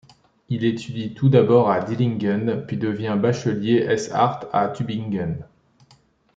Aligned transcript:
Il 0.49 0.65
étudie 0.65 1.13
tout 1.13 1.29
d'abord 1.29 1.69
à 1.69 1.79
Dillingen 1.79 2.65
puis 2.65 2.75
devient 2.77 3.19
bachelier 3.21 3.85
ès 3.87 4.09
arts 4.11 4.49
à 4.51 4.67
Tübingen. 4.69 5.45